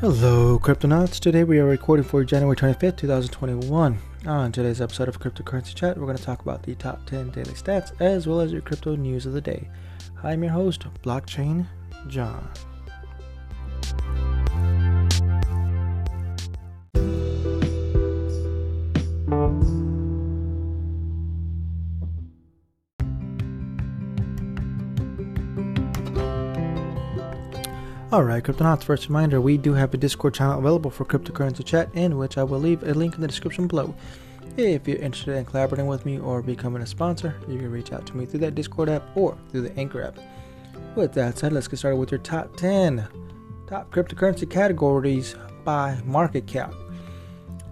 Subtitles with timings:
[0.00, 1.18] Hello, Cryptonauts.
[1.18, 3.98] Today we are recording for January 25th, 2021.
[4.26, 7.54] On today's episode of Cryptocurrency Chat, we're going to talk about the top 10 daily
[7.54, 9.70] stats as well as your crypto news of the day.
[10.22, 11.66] I'm your host, Blockchain
[12.08, 12.46] John.
[28.16, 32.16] Alright, Cryptonauts, first reminder we do have a Discord channel available for cryptocurrency chat, in
[32.16, 33.94] which I will leave a link in the description below.
[34.56, 38.06] If you're interested in collaborating with me or becoming a sponsor, you can reach out
[38.06, 40.18] to me through that Discord app or through the Anchor app.
[40.96, 43.06] With that said, let's get started with your top 10
[43.66, 46.72] top cryptocurrency categories by market cap.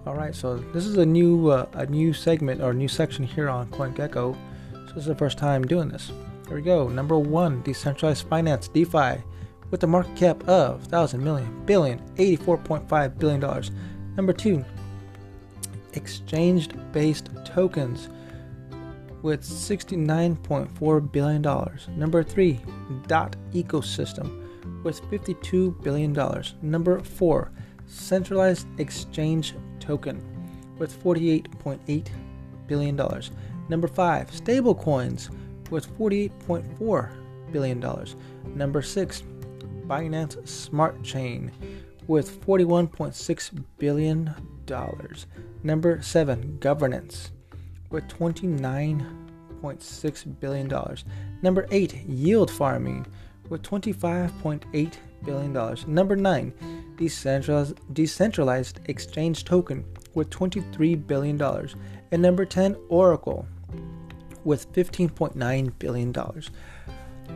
[0.05, 3.67] Alright, so this is a new uh, a new segment or new section here on
[3.69, 4.37] CoinGecko.
[4.73, 6.11] So this is the first time doing this.
[6.47, 6.87] Here we go.
[6.87, 9.23] Number one, decentralized finance, DeFi
[9.71, 13.71] with a market cap of 1,000 million, billion, 84.5 billion dollars.
[14.15, 14.63] Number two,
[15.93, 18.09] exchange based tokens
[19.21, 21.87] with 69.4 billion dollars.
[21.95, 22.59] Number three,
[23.07, 26.53] dot ecosystem with 52 billion dollars.
[26.61, 27.51] Number four,
[27.87, 30.23] centralized exchange token
[30.77, 32.07] with 48.8
[32.67, 33.31] billion dollars.
[33.67, 35.29] Number five, stablecoins
[35.71, 37.11] with 48.4
[37.51, 38.15] billion dollars.
[38.53, 39.23] Number six,
[39.87, 41.51] Binance Smart Chain
[42.07, 44.33] with $41.6 billion.
[45.63, 47.31] Number 7, Governance
[47.89, 50.71] with $29.6 billion.
[51.41, 53.07] Number 8, Yield Farming
[53.49, 55.77] with $25.8 billion.
[55.87, 56.53] Number 9,
[56.97, 61.41] Decentralized, Decentralized Exchange Token with $23 billion.
[62.11, 63.45] And number 10, Oracle
[64.43, 66.13] with $15.9 billion.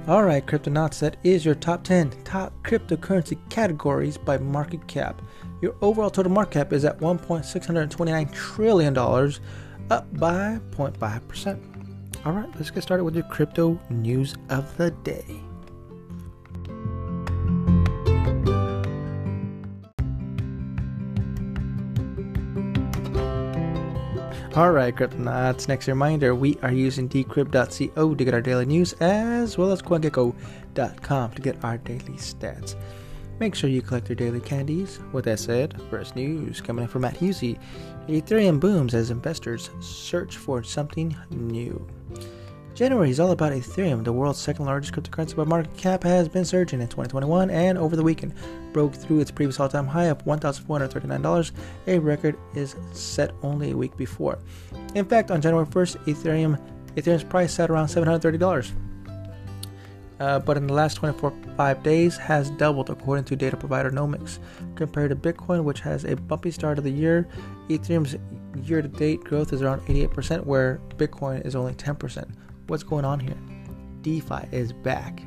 [0.08, 5.22] Alright, Cryptonauts, that is your top 10 top cryptocurrency categories by market cap.
[5.62, 12.26] Your overall total market cap is at $1.629 trillion, up by 0.5%.
[12.26, 15.39] Alright, let's get started with your crypto news of the day.
[24.58, 29.71] Alright, Cryptonauts, next reminder we are using decrypt.co to get our daily news as well
[29.71, 32.76] as CoinGecko.com to get our daily stats.
[33.39, 34.99] Make sure you collect your daily candies.
[35.14, 37.60] With that said, first news coming in from Matt Hussey
[38.08, 41.87] Ethereum booms as investors search for something new.
[42.80, 44.06] January is all about Ethereum.
[44.06, 47.98] The world's second largest cryptocurrency by market cap has been surging in 2021 and over
[47.98, 48.34] the weekend
[48.72, 51.52] broke through its previous all-time high of $1,439.
[51.88, 54.40] A record is set only a week before.
[54.95, 56.58] In fact, on January 1st, Ethereum
[56.95, 58.72] Ethereum's price sat around $730.
[60.22, 64.40] Uh, but in the last 24 five days has doubled according to data provider Nomics.
[64.76, 67.28] Compared to Bitcoin, which has a bumpy start of the year,
[67.67, 68.16] Ethereum's
[68.66, 72.26] year-to-date growth is around 88%, where Bitcoin is only 10%
[72.69, 73.37] what's going on here?
[74.02, 75.21] DeFi is back.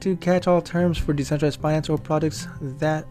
[0.00, 3.06] To catch all terms for decentralized finance or projects that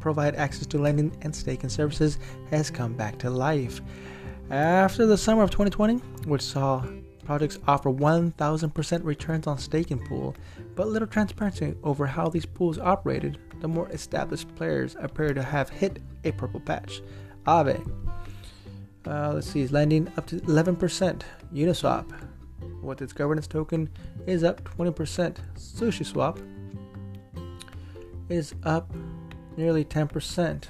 [0.00, 2.18] provide access to lending and staking services
[2.50, 3.80] has come back to life.
[4.50, 6.84] After the summer of 2020, which saw
[7.24, 10.34] projects offer 1000% returns on staking pool,
[10.74, 15.68] but little transparency over how these pools operated, the more established players appear to have
[15.68, 17.02] hit a purple patch.
[17.46, 17.86] Aave,
[19.06, 21.22] uh, let's see, is lending up to 11%.
[21.52, 22.06] Uniswap,
[22.82, 23.88] with its governance token
[24.26, 25.36] is up 20%.
[25.56, 26.42] SushiSwap
[28.28, 28.92] is up
[29.56, 30.64] nearly 10%,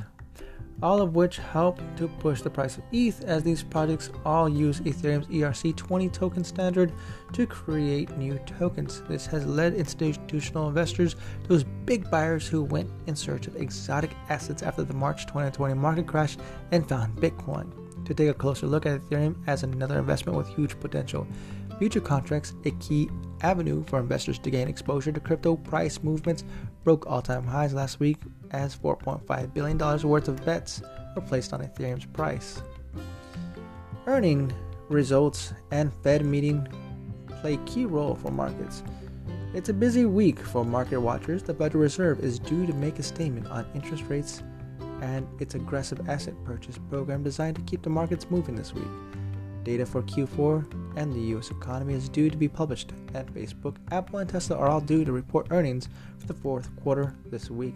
[0.82, 4.80] all of which help to push the price of ETH as these projects all use
[4.80, 6.92] Ethereum's ERC20 token standard
[7.32, 9.02] to create new tokens.
[9.08, 11.16] This has led institutional investors,
[11.48, 16.06] those big buyers who went in search of exotic assets after the March 2020 market
[16.06, 16.36] crash
[16.72, 17.72] and found Bitcoin,
[18.06, 21.26] to take a closer look at Ethereum as another investment with huge potential.
[21.80, 23.08] Future contracts, a key
[23.40, 26.44] avenue for investors to gain exposure to crypto price movements,
[26.84, 28.18] broke all time highs last week
[28.50, 30.82] as $4.5 billion worth of bets
[31.16, 32.60] were placed on Ethereum's price.
[34.06, 34.52] Earning
[34.90, 36.68] results and Fed meeting
[37.40, 38.82] play key role for markets.
[39.54, 41.42] It's a busy week for market watchers.
[41.42, 44.42] The Federal Reserve is due to make a statement on interest rates
[45.00, 48.84] and its aggressive asset purchase program designed to keep the markets moving this week.
[49.64, 54.20] Data for Q4 and the US economy is due to be published, and Facebook, Apple,
[54.20, 57.74] and Tesla are all due to report earnings for the fourth quarter this week.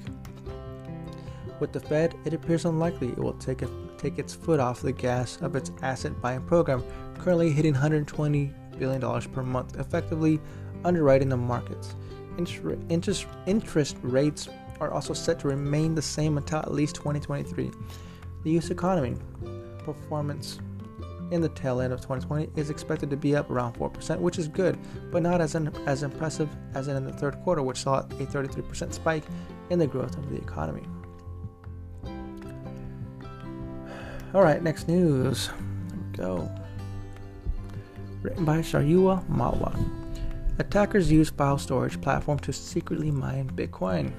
[1.60, 4.92] With the Fed, it appears unlikely it will take, a, take its foot off the
[4.92, 6.82] gas of its asset buying program,
[7.18, 10.40] currently hitting $120 billion per month, effectively
[10.84, 11.94] underwriting the markets.
[12.38, 14.48] Interest, interest, interest rates
[14.80, 17.70] are also set to remain the same until at least 2023.
[18.42, 19.16] The US economy
[19.84, 20.58] performance
[21.30, 24.48] in the tail end of 2020 is expected to be up around 4%, which is
[24.48, 24.78] good,
[25.10, 28.92] but not as, an, as impressive as in the third quarter, which saw a 33%
[28.92, 29.24] spike
[29.70, 30.82] in the growth of the economy.
[34.34, 35.50] All right, next news.
[35.92, 36.50] We go.
[38.22, 39.78] Written by Shaurya Malwa.
[40.58, 44.12] Attackers use file storage platform to secretly mine Bitcoin.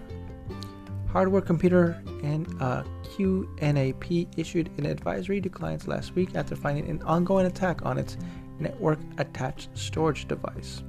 [1.16, 7.02] Hardware Computer and uh, QNAP issued an advisory to clients last week after finding an
[7.04, 8.18] ongoing attack on its
[8.60, 10.84] network attached storage device.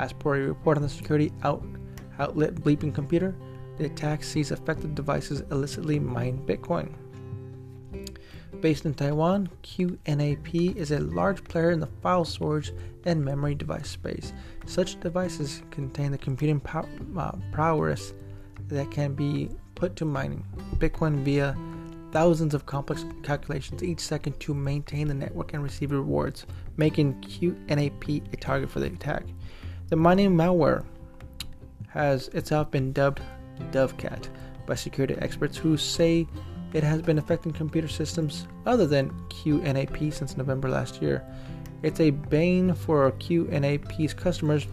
[0.00, 1.64] As per a report on the security out-
[2.18, 3.34] outlet Bleeping Computer,
[3.78, 6.92] the attack sees affected devices illicitly mine Bitcoin.
[8.60, 12.74] Based in Taiwan, QNAP is a large player in the file storage
[13.06, 14.34] and memory device space.
[14.66, 16.86] Such devices contain the computing pow-
[17.16, 18.12] uh, prowess
[18.68, 20.44] that can be put to mining
[20.76, 21.56] Bitcoin via
[22.12, 26.46] thousands of complex calculations each second to maintain the network and receive rewards,
[26.76, 29.24] making QNAP a target for the attack.
[29.88, 30.84] The mining malware
[31.88, 33.20] has itself been dubbed
[33.70, 34.28] Dovecat
[34.66, 36.26] by security experts who say
[36.72, 41.24] it has been affecting computer systems other than QNAP since November last year.
[41.82, 44.66] It's a bane for QNAP's customers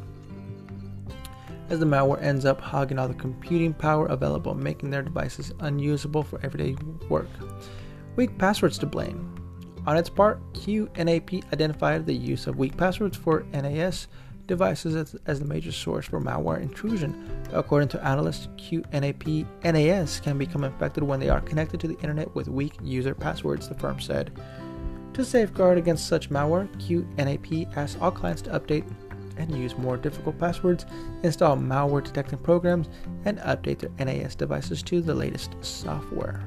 [1.72, 6.22] as the malware ends up hogging all the computing power available, making their devices unusable
[6.22, 6.76] for everyday
[7.08, 7.30] work.
[8.18, 9.34] Weak passwords to blame.
[9.88, 14.08] On its part, QNAP identified the use of weak passwords for NAS
[14.48, 17.30] devices as, as, the major source for malware intrusion.
[17.54, 22.36] According to analysts, QNAP NAS can become infected when they are connected to the internet
[22.36, 24.38] with weak user passwords, the firm said.
[25.14, 28.90] To safeguard against such malware, QNAP asks all clients to update
[29.50, 30.86] and use more difficult passwords,
[31.24, 32.90] install malware detecting programs,
[33.26, 36.44] and update their NAS devices to the latest software.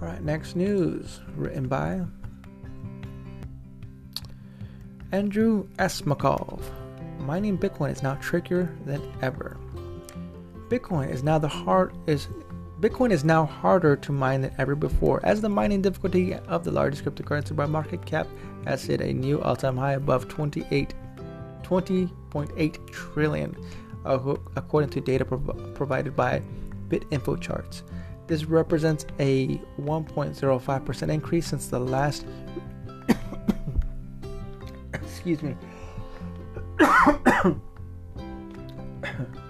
[0.00, 2.00] All right, next news written by
[5.12, 6.62] Andrew Asmakov.
[7.18, 9.58] Mining Bitcoin is now trickier than ever.
[10.68, 12.28] Bitcoin is now the hard is
[12.80, 16.70] Bitcoin is now harder to mine than ever before, as the mining difficulty of the
[16.70, 18.26] largest cryptocurrency by market cap
[18.64, 20.94] has hit a new all-time high above 28,
[21.62, 23.54] 20.8 trillion,
[24.06, 26.40] according to data prov- provided by
[26.88, 27.82] BitInfoCharts.
[28.26, 32.24] This represents a 1.05% increase since the last.
[34.94, 35.54] excuse me.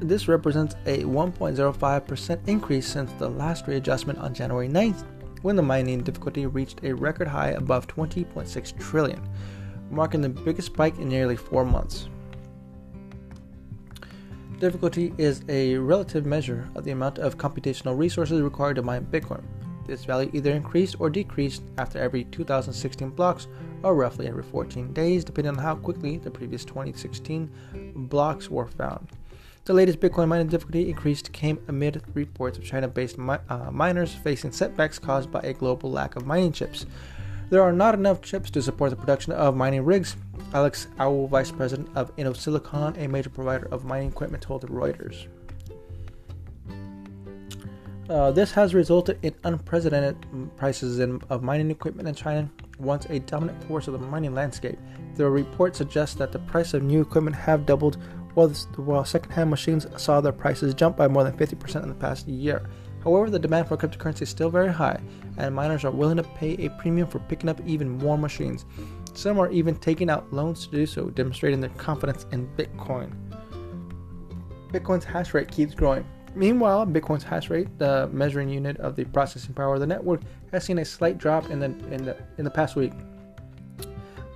[0.00, 5.04] This represents a 1.05% increase since the last readjustment on January 9th,
[5.42, 9.20] when the mining difficulty reached a record high above 20.6 trillion,
[9.90, 12.08] marking the biggest spike in nearly four months.
[14.60, 19.42] Difficulty is a relative measure of the amount of computational resources required to mine Bitcoin.
[19.84, 23.48] This value either increased or decreased after every 2016 blocks,
[23.82, 27.50] or roughly every 14 days, depending on how quickly the previous 2016
[27.96, 29.08] blocks were found.
[29.64, 34.14] The latest Bitcoin mining difficulty increase came amid reports of China based mi- uh, miners
[34.14, 36.86] facing setbacks caused by a global lack of mining chips.
[37.50, 40.16] There are not enough chips to support the production of mining rigs,
[40.52, 45.26] Alex Au, vice president of InnoSilicon, a major provider of mining equipment, told Reuters.
[48.08, 50.16] Uh, this has resulted in unprecedented
[50.56, 54.78] prices in, of mining equipment in China, once a dominant force of the mining landscape.
[55.16, 57.98] The report suggests that the price of new equipment have doubled
[58.38, 62.28] while, while secondhand machines saw their prices jump by more than 50% in the past
[62.28, 62.70] year.
[63.02, 65.00] However, the demand for cryptocurrency is still very high,
[65.38, 68.64] and miners are willing to pay a premium for picking up even more machines.
[69.14, 73.12] Some are even taking out loans to do so, demonstrating their confidence in Bitcoin.
[74.72, 76.06] Bitcoin's hash rate keeps growing.
[76.36, 80.20] Meanwhile, Bitcoin's hash rate, the measuring unit of the processing power of the network,
[80.52, 82.92] has seen a slight drop in the in the in the past week,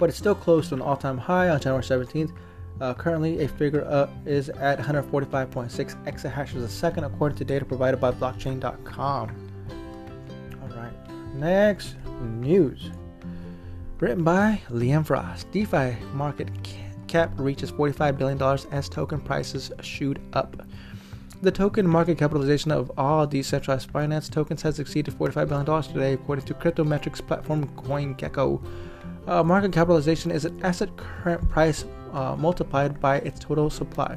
[0.01, 2.33] but it's still close to an all-time high on January 17th
[2.83, 8.01] uh, currently, a figure uh, is at 145.6 exahashes a second, according to data provided
[8.01, 9.51] by blockchain.com.
[10.61, 10.93] All right,
[11.37, 12.91] next news.
[14.01, 15.49] Written by Liam Frost.
[15.53, 16.49] DeFi market
[17.07, 20.57] cap reaches $45 billion as token prices shoot up.
[21.41, 26.47] The token market capitalization of all decentralized finance tokens has exceeded $45 billion today, according
[26.47, 28.61] to crypto metrics platform CoinGecko.
[29.29, 34.17] Uh, market capitalization is an asset current price uh, multiplied by its total supply.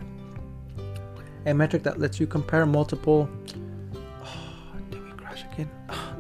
[1.45, 3.29] A metric that lets you compare multiple.
[4.23, 4.27] Oh,
[4.89, 5.69] did we crash again?
[5.89, 6.15] Oh,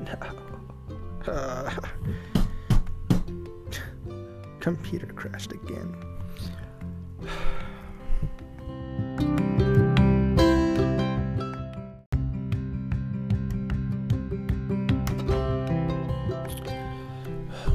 [1.27, 1.33] no.
[1.33, 1.71] Uh,
[4.59, 5.95] computer crashed again.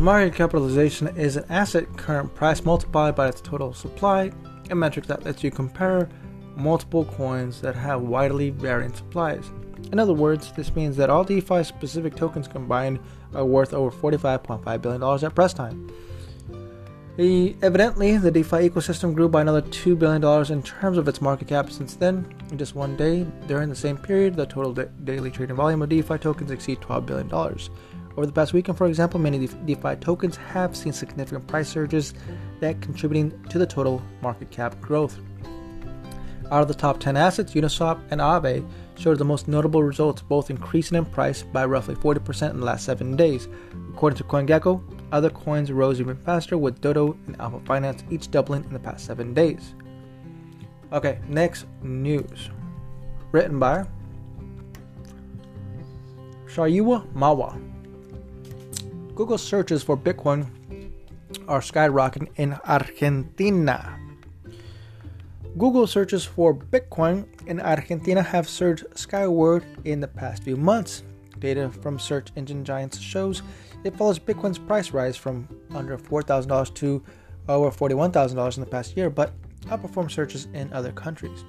[0.00, 4.32] Market capitalization is an asset current price multiplied by its total supply,
[4.70, 6.08] a metric that lets you compare
[6.56, 9.50] multiple coins that have widely varying supplies.
[9.92, 12.98] In other words, this means that all DeFi specific tokens combined
[13.34, 15.92] are worth over $45.5 billion at press time.
[17.18, 21.70] Evidently, the DeFi ecosystem grew by another $2 billion in terms of its market cap
[21.70, 22.24] since then.
[22.50, 25.90] In just one day, during the same period, the total da- daily trading volume of
[25.90, 27.28] DeFi tokens exceed $12 billion.
[28.16, 32.12] Over the past weekend, for example, many DeFi tokens have seen significant price surges
[32.60, 35.18] that contributing to the total market cap growth.
[36.50, 40.50] Out of the top 10 assets, Uniswap and Aave showed the most notable results, both
[40.50, 43.48] increasing in price by roughly 40% in the last seven days.
[43.94, 48.64] According to CoinGecko, other coins rose even faster, with Dodo and Alpha Finance each doubling
[48.64, 49.74] in the past seven days.
[50.92, 52.50] Okay, next news.
[53.30, 53.86] Written by
[56.46, 57.69] Shaurya Mawa.
[59.14, 60.46] Google searches for Bitcoin
[61.48, 63.98] are skyrocketing in Argentina.
[65.58, 71.02] Google searches for Bitcoin in Argentina have surged skyward in the past few months.
[71.38, 73.42] Data from search engine giants shows
[73.84, 77.02] it follows Bitcoin's price rise from under $4,000 to
[77.48, 79.32] over $41,000 in the past year, but
[79.66, 81.44] outperforms searches in other countries.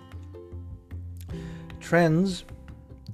[1.79, 2.45] Trends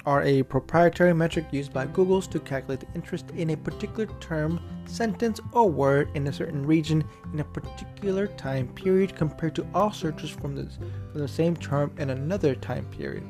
[0.07, 4.57] are a proprietary metric used by Google's to calculate the interest in a particular term,
[4.85, 9.91] sentence, or word in a certain region in a particular time period compared to all
[9.91, 10.79] searches from, this,
[11.11, 13.27] from the same term in another time period.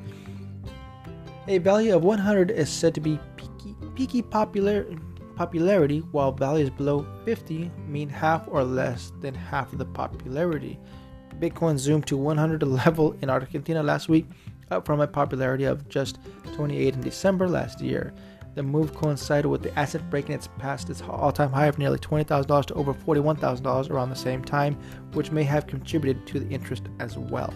[1.47, 4.85] A value of 100 is said to be peaky, peaky popular,
[5.35, 10.79] popularity, while values below 50 mean half or less than half of the popularity.
[11.39, 14.27] Bitcoin zoomed to 100 level in Argentina last week
[14.71, 16.19] up from a popularity of just
[16.57, 18.13] 28 in December last year.
[18.55, 22.65] The move coincided with the asset breaking its past its all-time high of nearly $20,000
[22.65, 24.75] to over $41,000 around the same time,
[25.13, 27.53] which may have contributed to the interest as well.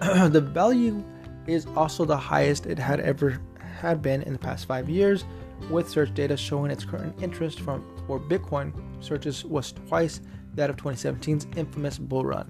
[0.28, 1.02] the value
[1.48, 3.40] is also the highest it had ever
[3.80, 5.24] had been in the past five years,
[5.70, 10.20] with search data showing its current interest from for Bitcoin searches was twice
[10.54, 12.48] that of 2017's infamous bull run.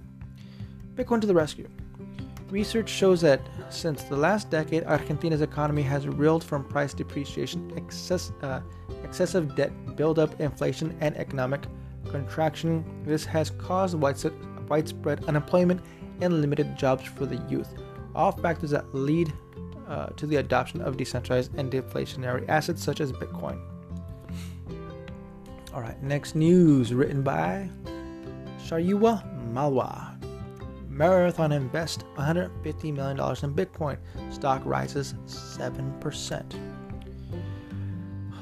[0.94, 1.68] Bitcoin to the rescue.
[2.50, 8.32] Research shows that since the last decade, Argentina's economy has reeled from price depreciation, excess,
[8.42, 8.60] uh,
[9.04, 11.66] excessive debt buildup, inflation, and economic
[12.10, 12.84] contraction.
[13.04, 15.82] This has caused widespread unemployment
[16.22, 17.74] and limited jobs for the youth,
[18.14, 19.32] all factors that lead
[19.86, 23.60] uh, to the adoption of decentralized and deflationary assets such as Bitcoin.
[25.74, 27.68] All right, next news written by
[28.58, 30.07] Shaurya Malwa.
[30.98, 33.96] Marathon invests $150 million in Bitcoin.
[34.30, 36.60] Stock rises 7%.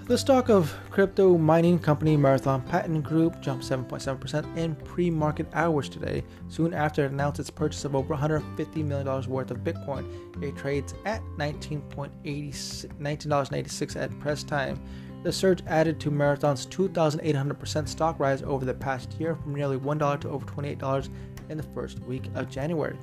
[0.06, 5.90] The stock of crypto mining company Marathon Patent Group jumped 7.7% in pre market hours
[5.90, 10.42] today, soon after it announced its purchase of over $150 million worth of Bitcoin.
[10.42, 14.82] It trades at $19.86 at press time.
[15.24, 20.20] The surge added to Marathon's 2,800% stock rise over the past year from nearly $1
[20.20, 21.10] to over $28
[21.48, 22.96] in the first week of January.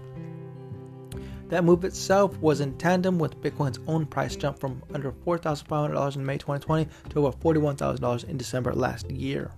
[1.49, 6.25] That move itself was in tandem with Bitcoin's own price jump from under $4,500 in
[6.25, 9.51] May 2020 to over $41,000 in December last year.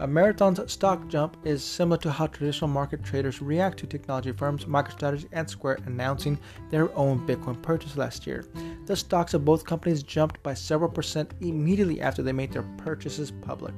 [0.00, 4.64] A marathon's stock jump is similar to how traditional market traders react to technology firms
[4.64, 6.38] MicroStrategy and Square announcing
[6.70, 8.44] their own Bitcoin purchase last year.
[8.86, 13.32] The stocks of both companies jumped by several percent immediately after they made their purchases
[13.32, 13.74] public.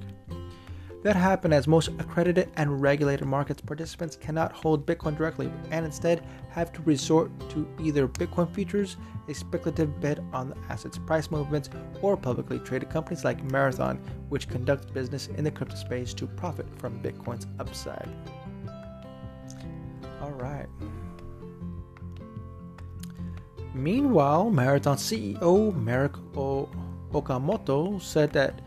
[1.03, 6.27] That happened as most accredited and regulated markets participants cannot hold Bitcoin directly and instead
[6.51, 11.71] have to resort to either Bitcoin futures, a speculative bet on the asset's price movements,
[12.03, 13.97] or publicly traded companies like Marathon,
[14.29, 18.09] which conduct business in the crypto space to profit from Bitcoin's upside.
[20.21, 20.67] All right.
[23.73, 26.13] Meanwhile, Marathon CEO Merrick
[27.13, 28.61] Okamoto said that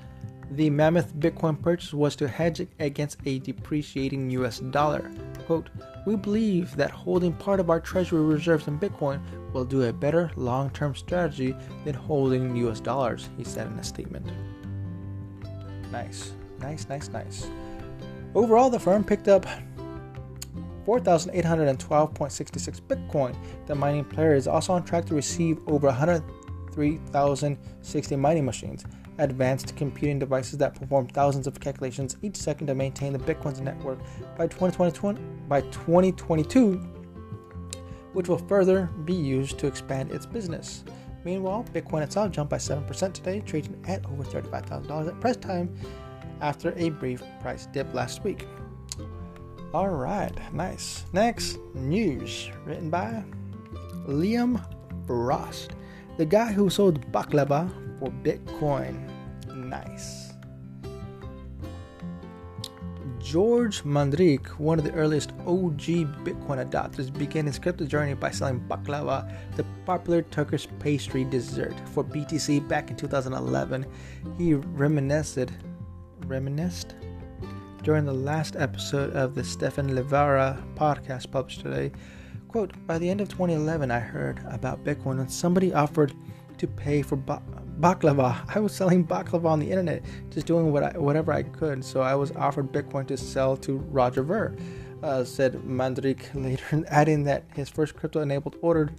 [0.51, 5.09] the mammoth Bitcoin purchase was to hedge against a depreciating US dollar.
[5.45, 5.69] Quote,
[6.05, 9.21] we believe that holding part of our treasury reserves in Bitcoin
[9.53, 13.83] will do a better long term strategy than holding US dollars, he said in a
[13.83, 14.31] statement.
[15.91, 17.47] Nice, nice, nice, nice.
[18.35, 19.45] Overall, the firm picked up
[20.85, 23.35] 4,812.66 Bitcoin.
[23.67, 28.85] The mining player is also on track to receive over 103,060 mining machines
[29.17, 33.99] advanced computing devices that perform thousands of calculations each second to maintain the Bitcoin's network
[34.37, 36.75] by 2020, by 2022,
[38.13, 40.83] which will further be used to expand its business.
[41.23, 45.73] Meanwhile, Bitcoin itself jumped by 7% today, trading at over $35,000 at press time
[46.41, 48.45] after a brief price dip last week.
[49.73, 51.05] All right, nice.
[51.13, 53.23] Next news written by
[54.05, 54.63] Liam
[55.07, 55.71] Frost,
[56.17, 59.09] the guy who sold baklava for Bitcoin.
[59.53, 60.33] Nice.
[63.23, 65.79] George Mandrik, one of the earliest OG
[66.25, 72.03] Bitcoin adopters, began his crypto journey by selling baklava, the popular Turkish pastry dessert, for
[72.03, 73.85] BTC back in 2011.
[74.37, 75.51] He reminisced,
[76.25, 76.95] reminisced
[77.81, 81.91] during the last episode of the Stephan Livera podcast published today.
[82.49, 86.13] Quote, by the end of 2011, I heard about Bitcoin and somebody offered
[86.57, 87.41] to pay for ba-
[87.79, 88.43] baklava.
[88.55, 91.83] I was selling baklava on the internet, just doing what I, whatever I could.
[91.83, 94.55] So I was offered Bitcoin to sell to Roger Ver,
[95.01, 98.91] uh, said Mandrik later, adding that his first crypto enabled order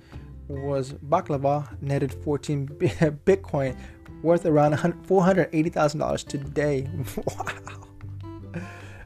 [0.48, 3.76] was baklava, netted 14 Bitcoin,
[4.22, 6.88] worth around $480,000 today.
[7.26, 7.84] wow.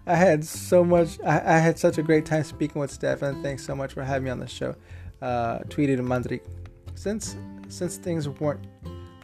[0.06, 1.20] I had so much.
[1.22, 3.42] I, I, had such a great time speaking with Stefan.
[3.42, 4.74] Thanks so much for having me on the show.
[5.20, 6.40] Uh, tweeted Mandrik.
[6.94, 7.36] Since
[7.68, 8.66] since things weren't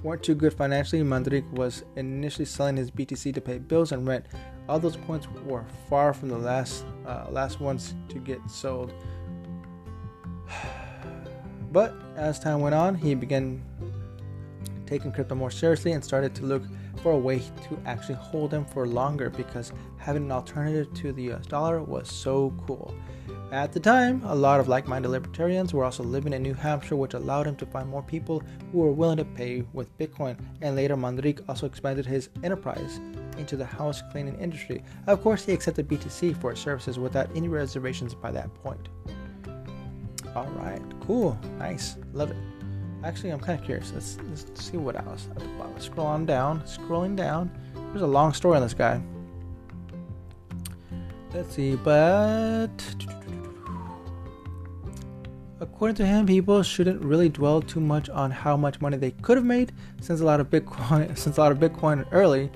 [0.04, 4.26] weren't too good financially, Mandrik was initially selling his BTC to pay bills and rent.
[4.68, 8.92] All those coins were far from the last uh, last ones to get sold.
[11.72, 13.60] But as time went on, he began
[14.86, 16.62] taking crypto more seriously and started to look
[17.02, 21.32] for a way to actually hold them for longer because having an alternative to the
[21.32, 22.94] US dollar was so cool.
[23.54, 26.96] At the time, a lot of like minded libertarians were also living in New Hampshire,
[26.96, 28.42] which allowed him to find more people
[28.72, 30.36] who were willing to pay with Bitcoin.
[30.60, 32.98] And later, Mandrik also expanded his enterprise
[33.38, 34.82] into the house cleaning industry.
[35.06, 38.88] Of course, he accepted BTC for his services without any reservations by that point.
[40.34, 42.36] All right, cool, nice, love it.
[43.04, 43.92] Actually, I'm kind of curious.
[43.92, 45.78] Let's, let's see what else at the bottom.
[45.78, 47.56] Scroll on down, scrolling down.
[47.90, 49.00] There's a long story on this guy.
[51.32, 52.68] Let's see, but
[55.64, 59.36] according to him, people shouldn't really dwell too much on how much money they could
[59.36, 62.50] have made, since a lot of Bitcoin, since a lot of Bitcoin early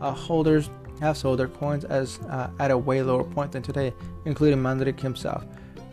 [0.00, 3.92] uh, holders have sold their coins as uh, at a way lower point than today,
[4.24, 5.44] including Mandrik himself.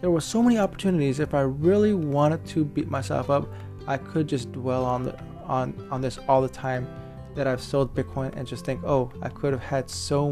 [0.01, 1.19] There were so many opportunities.
[1.19, 3.47] If I really wanted to beat myself up,
[3.87, 6.87] I could just dwell on the on on this all the time
[7.35, 10.31] that I've sold Bitcoin and just think, oh, I could have had so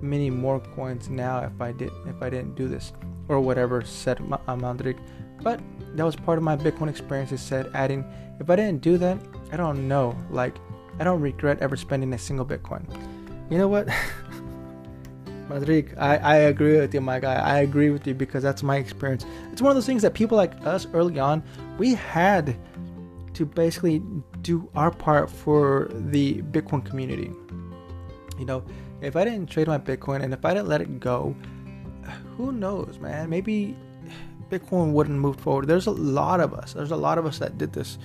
[0.00, 2.92] many more coins now if I did if I didn't do this
[3.28, 4.98] or whatever said Mandrik.
[5.42, 5.60] But
[5.94, 7.30] that was part of my Bitcoin experience.
[7.30, 8.04] He said, adding,
[8.40, 9.18] if I didn't do that,
[9.52, 10.16] I don't know.
[10.30, 10.56] Like,
[10.98, 12.84] I don't regret ever spending a single Bitcoin.
[13.50, 13.88] You know what?
[15.48, 17.34] Mandrik, I, I agree with you, my guy.
[17.34, 19.24] I agree with you because that's my experience.
[19.50, 21.42] It's one of those things that people like us early on,
[21.78, 22.56] we had
[23.34, 24.02] to basically
[24.42, 27.32] do our part for the Bitcoin community.
[28.38, 28.62] You know,
[29.00, 31.34] if I didn't trade my Bitcoin and if I didn't let it go,
[32.36, 33.30] who knows, man?
[33.30, 33.76] Maybe
[34.50, 35.66] Bitcoin wouldn't move forward.
[35.66, 36.72] There's a lot of us.
[36.72, 37.98] There's a lot of us that did this,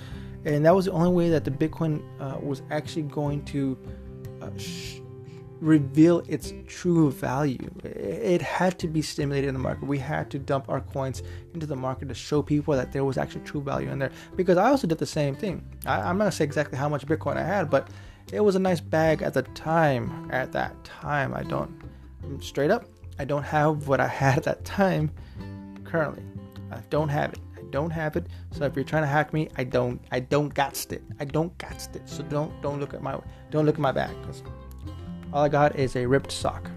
[0.44, 3.78] and that was the only way that the Bitcoin uh, was actually going to
[4.42, 5.00] uh, sh-
[5.60, 7.70] reveal its true value.
[7.84, 9.86] It had to be stimulated in the market.
[9.86, 11.22] We had to dump our coins
[11.54, 14.10] into the market to show people that there was actually true value in there.
[14.36, 15.64] Because I also did the same thing.
[15.86, 17.88] I, I'm not gonna say exactly how much Bitcoin I had, but
[18.32, 20.28] it was a nice bag at the time.
[20.30, 21.72] At that time, I don't
[22.40, 22.84] straight up.
[23.18, 25.10] I don't have what I had at that time
[25.84, 26.24] currently.
[26.70, 27.40] I don't have it.
[27.56, 28.26] I don't have it.
[28.52, 30.00] So if you're trying to hack me, I don't.
[30.10, 31.02] I don't got it.
[31.20, 32.08] I don't got it.
[32.08, 33.18] So don't don't look at my
[33.50, 34.14] don't look at my back.
[34.20, 34.42] because
[35.32, 36.70] all I got is a ripped sock.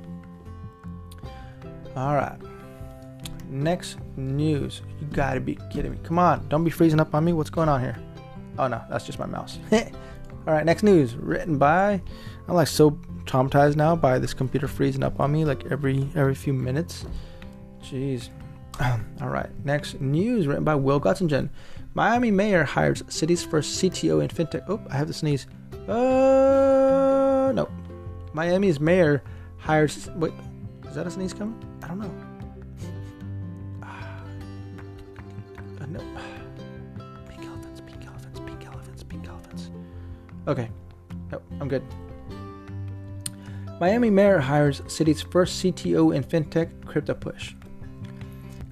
[1.95, 2.39] All right.
[3.49, 4.81] Next news.
[4.99, 5.99] You gotta be kidding me.
[6.03, 6.47] Come on.
[6.49, 7.33] Don't be freezing up on me.
[7.33, 7.97] What's going on here?
[8.57, 9.59] Oh no, that's just my mouse.
[9.71, 10.65] All right.
[10.65, 11.15] Next news.
[11.15, 12.01] Written by.
[12.47, 12.91] I'm like so
[13.25, 17.05] traumatized now by this computer freezing up on me like every every few minutes.
[17.81, 18.29] Jeez.
[19.21, 19.49] All right.
[19.65, 21.49] Next news written by Will Gottsegen.
[21.93, 24.63] Miami mayor hires city's first CTO in fintech.
[24.69, 25.47] Oh, I have to sneeze.
[25.87, 27.67] Uh, no.
[28.33, 29.23] Miami's mayor
[29.57, 30.09] hires.
[30.15, 30.33] Wait,
[30.87, 31.59] is that a sneeze coming?
[31.83, 32.11] I don't know.
[35.79, 35.99] Uh, no.
[37.29, 39.69] Pink elephants, pink elephants, pink elephants, pink elephants.
[40.47, 40.69] Okay.
[41.31, 41.83] No, I'm good.
[43.79, 47.53] Miami mayor hires city's first CTO in fintech crypto push.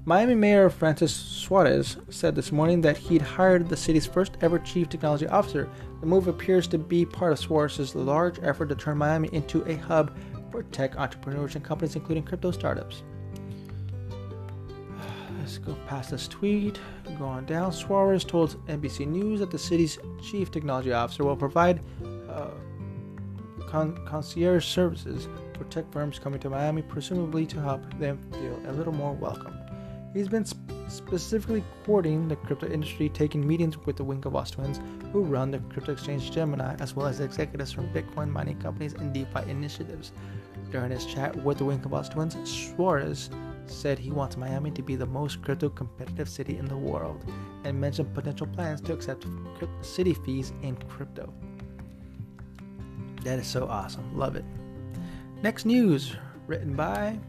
[0.07, 4.87] Miami Mayor Francis Suarez said this morning that he'd hired the city's first ever chief
[4.87, 5.67] technology officer.
[5.99, 9.75] The move appears to be part of Suarez's large effort to turn Miami into a
[9.77, 10.15] hub
[10.51, 13.01] for tech entrepreneurs and companies, including crypto startups.
[15.39, 16.79] let's go past this tweet.
[17.17, 17.71] Go on down.
[17.71, 21.81] Suarez told NBC News that the city's chief technology officer will provide
[22.29, 22.51] uh,
[23.67, 28.73] con- concierge services for tech firms coming to Miami, presumably to help them feel a
[28.73, 29.64] little more welcome.
[30.15, 34.79] He's been sp- specifically courting the crypto industry, taking meetings with the Winklevoss twins,
[35.11, 39.13] who run the crypto exchange Gemini, as well as executives from Bitcoin mining companies and
[39.13, 40.13] DeFi initiatives.
[40.71, 43.29] During his chat with the Winklevoss twins, Suarez
[43.65, 47.25] said he wants Miami to be the most crypto competitive city in the world
[47.65, 49.27] and mentioned potential plans to accept
[49.81, 51.33] city fees in crypto.
[53.25, 54.17] That is so awesome.
[54.17, 54.45] Love it.
[55.43, 56.15] Next news
[56.47, 57.19] written by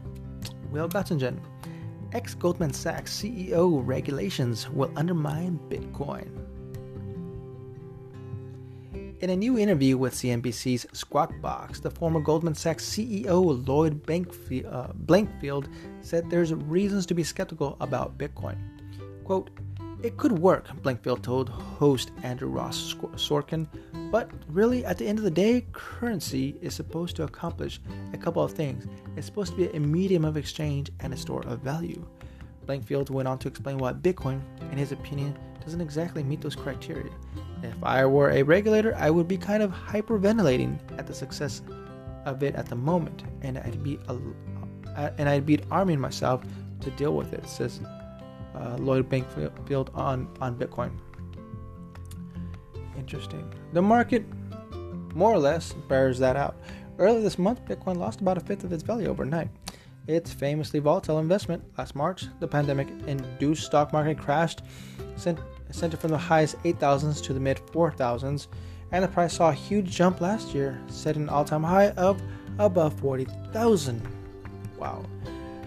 [0.71, 1.41] Will Gottsegen.
[2.17, 6.27] Ex Goldman Sachs CEO regulations will undermine Bitcoin.
[9.19, 14.87] In a new interview with CNBC's Squawk Box, the former Goldman Sachs CEO Lloyd uh,
[15.05, 15.67] Blankfein
[16.01, 18.57] said there's reasons to be skeptical about Bitcoin.
[19.23, 19.51] Quote,
[20.03, 23.67] it could work, Blankfield told host Andrew Ross Sorkin,
[24.11, 27.79] but really, at the end of the day, currency is supposed to accomplish
[28.13, 28.85] a couple of things.
[29.15, 32.05] It's supposed to be a medium of exchange and a store of value.
[32.67, 37.11] Blankfield went on to explain why Bitcoin, in his opinion, doesn't exactly meet those criteria.
[37.63, 41.61] If I were a regulator, I would be kind of hyperventilating at the success
[42.25, 46.43] of it at the moment, and I'd be uh, and I'd be arming myself
[46.81, 47.81] to deal with it, says
[48.59, 50.91] uh, Lloyd Blankfein on on Bitcoin.
[52.97, 53.53] Interesting.
[53.73, 54.25] The market,
[55.13, 56.55] more or less, bears that out.
[56.99, 59.49] Earlier this month, Bitcoin lost about a fifth of its value overnight.
[60.07, 64.61] Its famously volatile investment last March, the pandemic induced stock market crashed,
[65.15, 65.37] sent,
[65.69, 68.47] sent it from the highest 8,000s to the mid 4,000s,
[68.91, 72.21] and the price saw a huge jump last year, setting an all time high of
[72.57, 74.01] above 40,000.
[74.79, 75.03] Wow.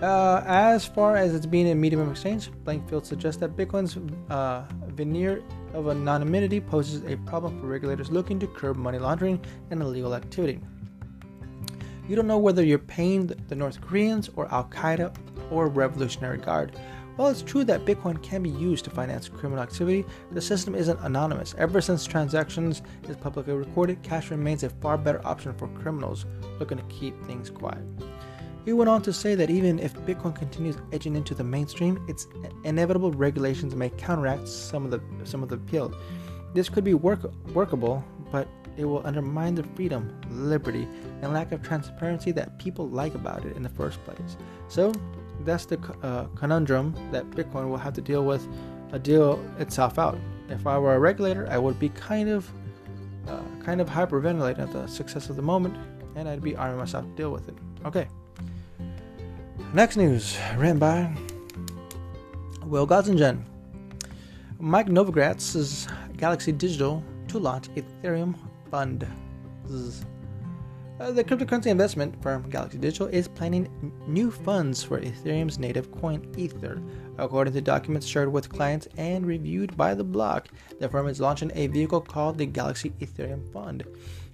[0.00, 3.98] Uh, as far as its being a medium of exchange, Blankfield suggests that Bitcoin's
[4.30, 5.42] uh, veneer
[5.74, 9.38] of anonymity poses a problem for regulators looking to curb money laundering
[9.70, 10.58] and illegal activity.
[12.08, 15.14] You don't know whether you're paying the North Koreans or Al Qaeda
[15.50, 16.78] or Revolutionary Guard.
[17.16, 20.98] While it's true that Bitcoin can be used to finance criminal activity, the system isn't
[21.00, 21.54] anonymous.
[21.58, 26.24] Ever since transactions is publicly recorded, cash remains a far better option for criminals
[26.58, 27.84] looking to keep things quiet.
[28.64, 32.27] He went on to say that even if Bitcoin continues edging into the mainstream, its
[32.64, 35.94] inevitable regulations may counteract some of the some of the appeal.
[36.53, 37.20] This could be work,
[37.55, 40.87] workable, but it will undermine the freedom, liberty,
[41.23, 44.37] and lack of transparency that people like about it in the first place.
[44.68, 44.92] So
[45.44, 48.46] that's the uh, conundrum that Bitcoin will have to deal with,
[48.92, 50.18] uh, deal itself out.
[50.49, 52.51] If I were a regulator, I would be kind of,
[53.29, 55.77] uh, kind of hyperventilating at the success of the moment,
[56.16, 57.55] and I'd be arming myself to deal with it.
[57.85, 58.09] Okay.
[59.72, 61.14] Next news, written by
[62.64, 63.44] Will Gottsegen.
[64.59, 68.35] Mike Novogratz's Galaxy Digital to launch Ethereum
[68.68, 69.06] Fund.
[70.98, 76.28] Uh, the cryptocurrency investment firm Galaxy Digital is planning new funds for Ethereum's native coin
[76.37, 76.83] Ether.
[77.16, 80.48] According to documents shared with clients and reviewed by the block,
[80.80, 83.85] the firm is launching a vehicle called the Galaxy Ethereum Fund,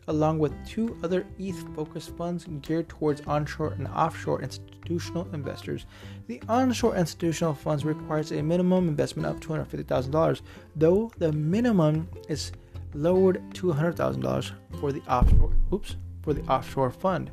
[0.09, 4.41] along with two other ETH focused funds geared towards onshore and offshore
[4.87, 5.87] institutional investors.
[6.27, 10.41] The onshore institutional funds requires a minimum investment of $250,000,
[10.75, 12.53] though the minimum is
[12.95, 15.53] lowered to $100,000 for the offshore.
[15.73, 17.31] Oops, for the offshore fund.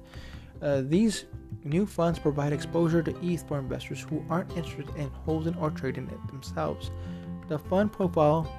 [0.61, 1.25] Uh, these
[1.63, 6.07] new funds provide exposure to ETH for investors who aren't interested in holding or trading
[6.09, 6.91] it themselves.
[7.47, 8.51] The fund profile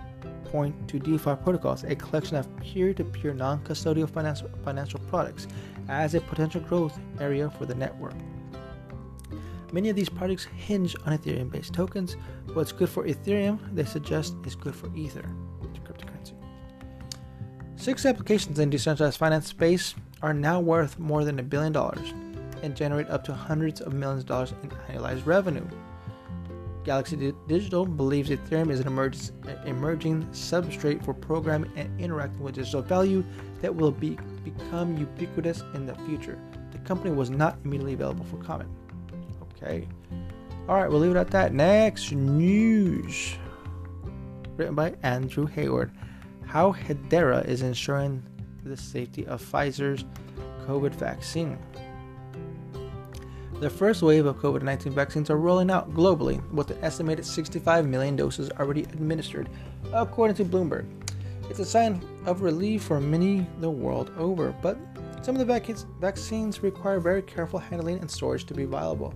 [0.44, 5.48] point to DeFi protocols, a collection of peer-to-peer non-custodial financial, financial products,
[5.88, 8.14] as a potential growth area for the network.
[9.74, 12.16] Many of these projects hinge on Ethereum based tokens.
[12.52, 15.28] What's good for Ethereum, they suggest, is good for Ether,
[15.84, 16.34] cryptocurrency.
[17.74, 22.14] Six applications in decentralized finance space are now worth more than a billion dollars
[22.62, 25.66] and generate up to hundreds of millions of dollars in annualized revenue.
[26.84, 32.80] Galaxy Digital believes Ethereum is an emerg- emerging substrate for programming and interacting with digital
[32.80, 33.24] value
[33.60, 36.38] that will be, become ubiquitous in the future.
[36.70, 38.70] The company was not immediately available for comment.
[39.64, 39.88] Okay.
[40.68, 41.54] All right, we'll leave it at that.
[41.54, 43.34] Next news.
[44.56, 45.90] Written by Andrew Hayward.
[46.46, 48.22] How Hedera is ensuring
[48.62, 50.04] the safety of Pfizer's
[50.66, 51.58] COVID vaccine.
[53.60, 57.86] The first wave of COVID 19 vaccines are rolling out globally, with an estimated 65
[57.86, 59.48] million doses already administered,
[59.92, 60.86] according to Bloomberg.
[61.48, 64.76] It's a sign of relief for many the world over, but
[65.22, 65.66] some of the vac-
[66.00, 69.14] vaccines require very careful handling and storage to be viable.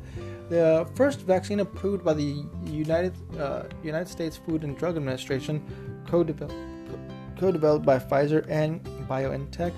[0.49, 5.63] The first vaccine approved by the United uh, United States Food and Drug Administration,
[6.07, 6.55] co-developed,
[7.39, 9.73] co-developed by Pfizer and BioNTech,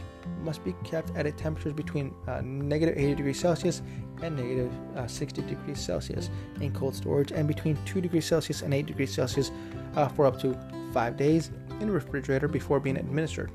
[0.44, 3.82] must be kept at a temperature between uh, negative 80 degrees Celsius
[4.22, 6.30] and negative, uh, 60 degrees Celsius
[6.60, 9.50] in cold storage, and between 2 degrees Celsius and 8 degrees Celsius
[9.96, 10.56] uh, for up to
[10.92, 13.50] five days in a refrigerator before being administered.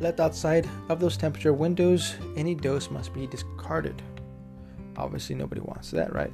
[0.00, 4.00] Left outside of those temperature windows, any dose must be discarded.
[4.98, 6.32] Obviously, nobody wants that, right?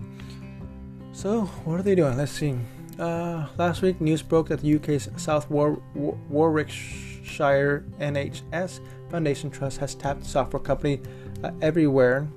[1.13, 2.17] So, what are they doing?
[2.17, 2.59] Let's see.
[2.99, 9.79] Uh, last week, news broke that the UK's South War- War- Warwickshire NHS Foundation Trust
[9.79, 11.01] has tapped software company
[11.43, 12.29] uh, Everyware,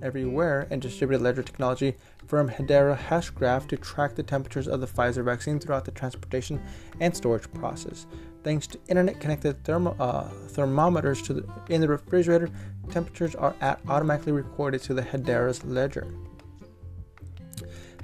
[0.00, 1.94] Everyware, and distributed ledger technology
[2.26, 6.62] firm Hedera Hashgraph to track the temperatures of the Pfizer vaccine throughout the transportation
[7.00, 8.06] and storage process.
[8.44, 12.50] Thanks to internet-connected thermo, uh, thermometers the, in the refrigerator,
[12.90, 16.06] temperatures are at, automatically recorded to the Hedera's ledger.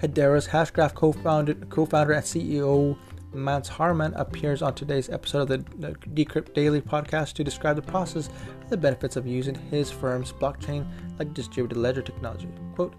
[0.00, 2.96] Hedera's Hashgraph co-founder, co-founder and CEO
[3.34, 7.82] Mance Harmon appears on today's episode of the, the Decrypt Daily podcast to describe the
[7.82, 8.28] process
[8.62, 10.86] and the benefits of using his firm's blockchain
[11.18, 12.48] like distributed ledger technology.
[12.74, 12.94] Quote,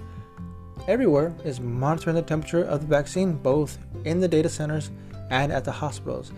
[0.88, 4.92] Everyware is monitoring the temperature of the vaccine both in the data centers
[5.32, 6.32] and at the hospitals.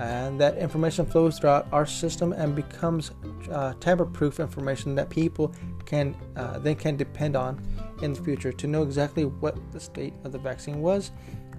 [0.00, 3.10] And that information flows throughout our system and becomes
[3.52, 7.62] uh, tamper-proof information that people can uh, then can depend on
[8.00, 11.10] in the future to know exactly what the state of the vaccine was,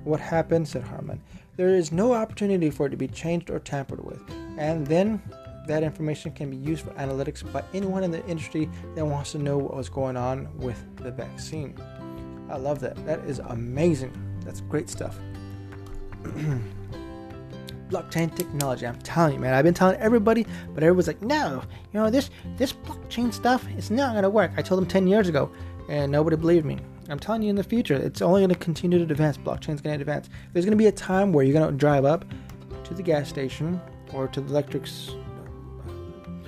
[0.05, 1.21] what happened, said Harmon.
[1.55, 4.23] There is no opportunity for it to be changed or tampered with,
[4.57, 5.21] and then
[5.67, 9.37] that information can be used for analytics by anyone in the industry that wants to
[9.37, 11.77] know what was going on with the vaccine.
[12.49, 13.05] I love that.
[13.05, 14.13] That is amazing.
[14.43, 15.19] That's great stuff.
[17.91, 18.87] blockchain technology.
[18.87, 19.53] I'm telling you, man.
[19.53, 23.91] I've been telling everybody, but everyone's like, no, you know, this this blockchain stuff is
[23.91, 24.51] not gonna work.
[24.57, 25.51] I told them 10 years ago,
[25.89, 26.79] and nobody believed me.
[27.09, 29.37] I'm telling you in the future, it's only gonna continue to advance.
[29.37, 30.29] Blockchain's gonna advance.
[30.53, 32.25] There's gonna be a time where you're gonna drive up
[32.85, 33.81] to the gas station
[34.13, 34.87] or to the electric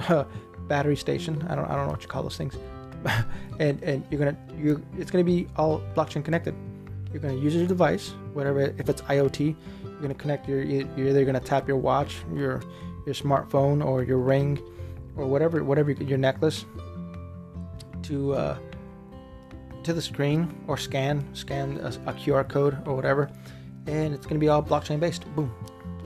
[0.67, 1.45] battery station.
[1.49, 2.55] I don't I don't know what you call those things.
[3.59, 6.55] and and you're gonna you it's gonna be all blockchain connected.
[7.11, 9.55] You're gonna use your device, whatever if it's IoT,
[10.03, 12.61] gonna connect your you're either gonna tap your watch, your
[13.05, 14.61] your smartphone, or your ring,
[15.17, 16.65] or whatever whatever your necklace
[18.03, 18.57] to uh,
[19.83, 23.31] to the screen or scan scan a, a QR code or whatever,
[23.87, 25.25] and it's gonna be all blockchain based.
[25.35, 25.51] Boom,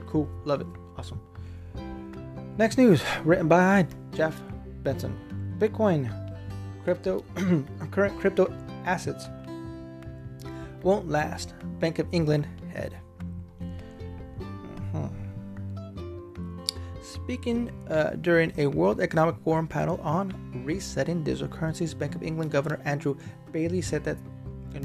[0.06, 1.20] cool, love it, awesome.
[2.56, 4.40] Next news written by Jeff
[4.82, 5.16] Benson.
[5.58, 6.12] Bitcoin
[6.84, 7.24] crypto
[7.90, 8.52] current crypto
[8.84, 9.28] assets
[10.82, 11.54] won't last.
[11.80, 12.96] Bank of England head.
[17.08, 22.50] Speaking uh, during a World Economic Forum panel on resetting digital currencies, Bank of England
[22.50, 23.16] Governor Andrew
[23.50, 24.18] Bailey said that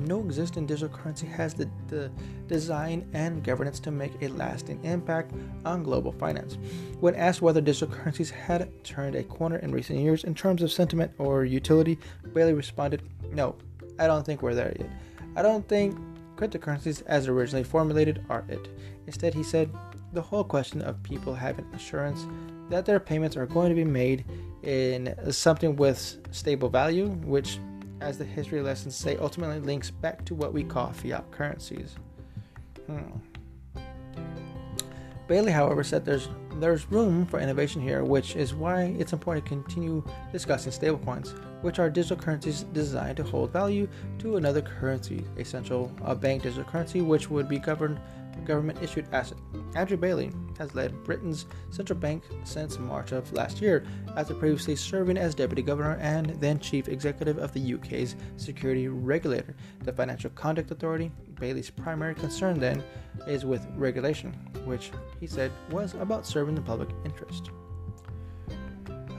[0.08, 2.10] no existing digital currency has the, the
[2.48, 5.34] design and governance to make a lasting impact
[5.66, 6.58] on global finance.
[7.02, 10.72] When asked whether digital currencies had turned a corner in recent years in terms of
[10.72, 12.00] sentiment or utility,
[12.34, 13.02] Bailey responded,
[13.34, 13.58] No,
[14.00, 14.90] I don't think we're there yet.
[15.36, 16.00] I don't think
[16.38, 18.70] cryptocurrencies as originally formulated are it.
[19.08, 19.70] Instead, he said,
[20.14, 22.28] the whole question of people having assurance
[22.70, 24.24] that their payments are going to be made
[24.62, 27.60] in something with stable value, which
[28.04, 31.96] as the history lessons say, ultimately links back to what we call fiat currencies.
[32.88, 33.80] Hmm.
[35.28, 36.28] Bailey, however, said there's
[36.60, 41.32] there's room for innovation here, which is why it's important to continue discussing stablecoins,
[41.64, 43.88] which are digital currencies designed to hold value
[44.20, 48.00] to another currency, essential a bank digital currency, which would be governed
[48.46, 49.38] government issued asset.
[49.76, 55.18] Andrew Bailey has led Britain's central bank since March of last year, after previously serving
[55.18, 60.72] as deputy governor and then chief executive of the UK's security regulator, the Financial Conduct
[60.72, 61.12] Authority.
[61.40, 62.84] Bailey's primary concern then
[63.28, 64.32] is with regulation,
[64.66, 67.50] which he said was about serving the public interest.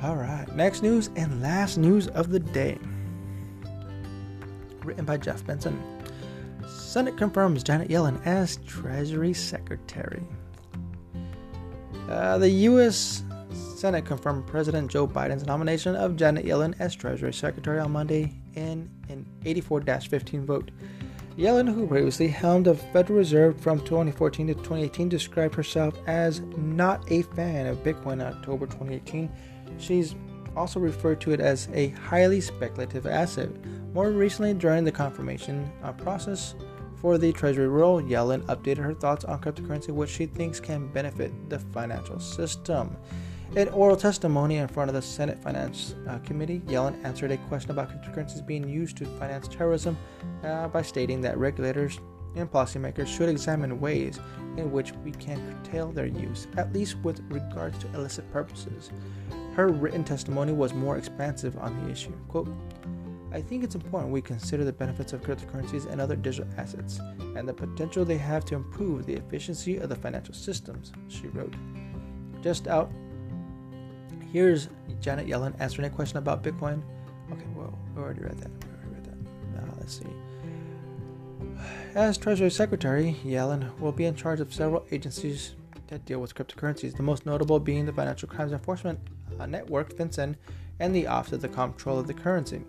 [0.03, 2.79] All right, next news and last news of the day.
[4.85, 5.94] Written by Jeff Benson.
[6.95, 10.23] Senate confirms Janet Yellen as Treasury Secretary.
[12.09, 13.25] Uh, the U.S.
[13.75, 18.89] Senate confirmed President Joe Biden's nomination of Janet Yellen as Treasury Secretary on Monday in
[19.09, 20.71] an 84 15 vote.
[21.37, 27.11] Yellen, who previously helmed the Federal Reserve from 2014 to 2018, described herself as not
[27.11, 29.29] a fan of Bitcoin in October 2018.
[29.79, 30.15] She's
[30.57, 33.49] also referred to it as a highly speculative asset.
[33.93, 36.55] More recently, during the confirmation uh, process
[37.05, 41.51] for the Treasury role, Yellen updated her thoughts on cryptocurrency, which she thinks can benefit
[41.51, 42.97] the financial system.
[43.57, 47.73] In oral testimony in front of the Senate Finance uh, Committee, Yellen answered a question
[47.73, 49.99] about cryptocurrencies being used to finance terrorism
[50.45, 52.01] uh, by stating that regulators
[52.37, 54.19] and policymakers should examine ways
[54.57, 58.91] in which we can curtail their use, at least with regards to illicit purposes.
[59.55, 62.15] Her written testimony was more expansive on the issue.
[62.29, 62.49] Quote,
[63.35, 67.01] I think it's important we consider the benefits of cryptocurrencies and other digital assets
[67.37, 71.55] and the potential they have to improve the efficiency of the financial systems, she wrote.
[72.43, 72.91] Just out
[74.35, 74.69] Here's
[75.01, 76.83] Janet Yellen answering a question about Bitcoin.
[77.31, 78.51] Okay, well, we already read that.
[78.51, 79.63] We already read that.
[79.63, 80.09] Now let's see.
[81.95, 85.55] As Treasury Secretary, Yellen will be in charge of several agencies
[85.87, 88.99] that deal with cryptocurrencies, the most notable being the Financial Crimes Enforcement
[89.39, 90.35] uh, Network, FinCEN,
[90.81, 92.65] and the Office of the Comptroller of the Currency.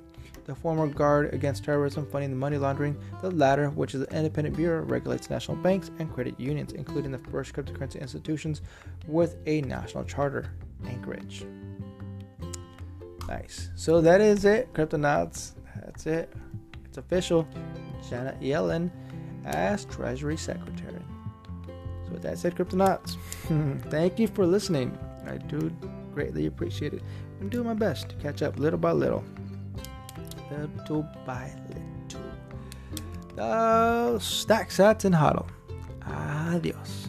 [0.45, 4.55] The former Guard Against Terrorism Funding and Money Laundering, the latter, which is an independent
[4.55, 8.61] bureau, regulates national banks and credit unions, including the first cryptocurrency institutions
[9.07, 10.51] with a national charter.
[10.85, 11.45] Anchorage.
[13.27, 13.69] Nice.
[13.75, 15.53] So that is it, Cryptonauts.
[15.83, 16.31] That's it.
[16.85, 17.47] It's official.
[18.07, 18.91] Janet Yellen
[19.45, 21.01] as Treasury Secretary.
[22.05, 23.17] So with that said, Cryptonauts,
[23.89, 24.97] thank you for listening.
[25.27, 25.75] I do
[26.13, 27.01] greatly appreciate it.
[27.41, 29.23] I'm doing my best to catch up little by little.
[30.61, 32.21] Little by little.
[34.19, 35.47] Stack sats and hodl.
[36.07, 37.04] Adios.